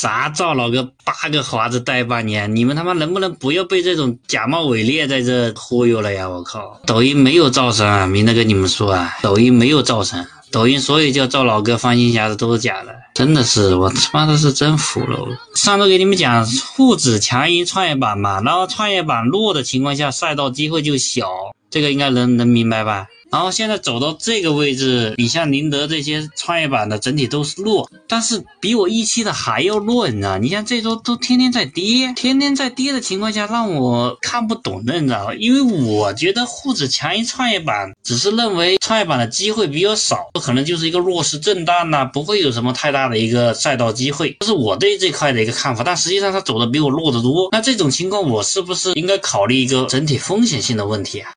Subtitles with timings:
[0.00, 6.26] 啥赵老哥八个华子带半年，你们他妈能不能不要被这种假冒伪劣在这忽悠了呀？
[6.26, 10.26] 我靠，抖音没有赵神啊，明的跟你们说啊，抖音没有赵神。
[10.50, 15.18] 抖音所有叫赵老哥放心匣子都是假的，真的是我他妈的是真服了。
[15.54, 21.28] 上周给你们讲沪指强于创业板嘛，然后创业板弱的情况下，赛道机会就小，
[21.68, 23.06] 这个应该能能明白吧？
[23.30, 30.36] 然后现在走到这个位置，你像宁德这些创业板的整体都是弱，但是比我预期的还要弱，你知道？
[30.38, 35.34] 你像这周都天天在跌，天天在跌的情况下，让我看不懂的，你知道吗？
[35.34, 45.84] 因为我觉得沪指强于创业板，只是认为创业板的机会比较少，可能就是一个弱势震荡呐，不会有什么太大的一个赛道机会，这是我对这块的一个看法。
[45.84, 51.30] 但实际上它走的比我弱得多，那这种情况我是不是应该考虑一个整体风险性的问题啊？